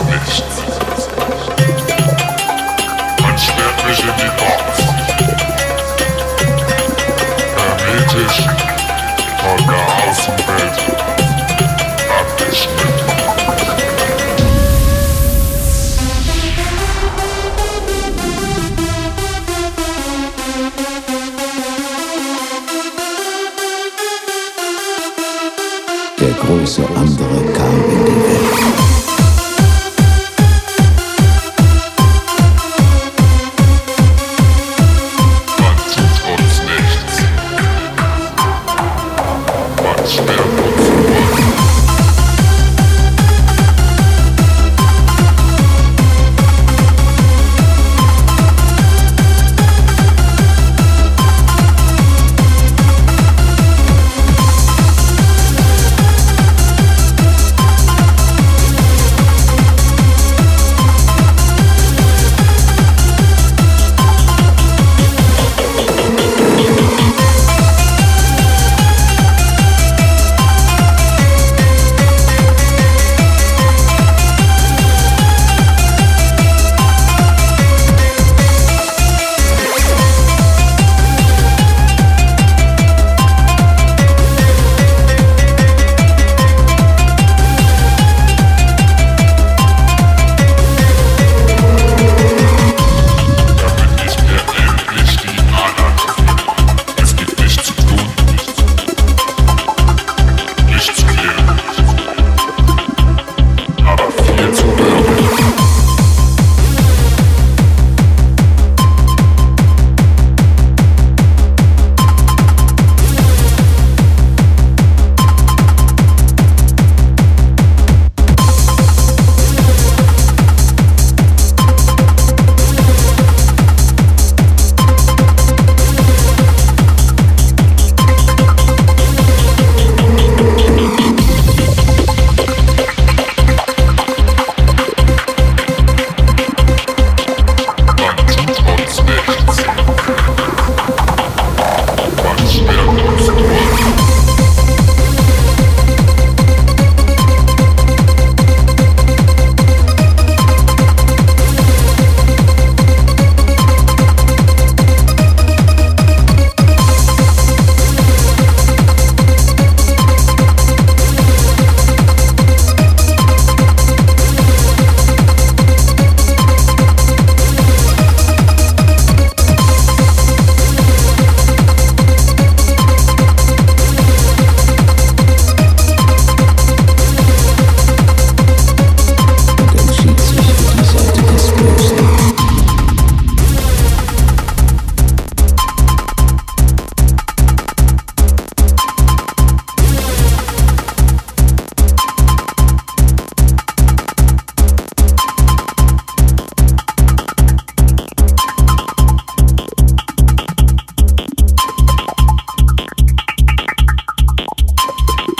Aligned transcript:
es. 0.00 0.42
Man 3.20 3.38
sperrt 3.38 3.78
mich 3.86 4.00
in 4.00 4.16
den 4.16 4.32
Kopf. 4.36 4.76
Hermetisch 7.56 8.40
von 9.40 9.58
der 9.66 9.84
Außenwelt 10.08 10.78
abgeschnitten. 12.20 12.98
große 26.48 26.82
andere. 26.94 27.27
Man 40.16 40.47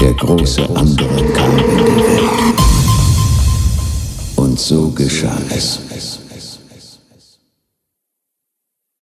Der 0.01 0.15
große 0.15 0.63
andere 0.77 1.25
kam 1.33 1.59
in 1.59 1.67
die 1.67 1.97
Welt. 1.97 2.31
Und 4.37 4.61
so 4.61 4.91
geschah 4.91 5.41
es. 5.51 6.18